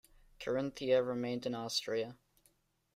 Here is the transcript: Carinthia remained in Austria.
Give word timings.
Carinthia 0.39 1.05
remained 1.07 1.45
in 1.45 1.53
Austria. 1.53 2.17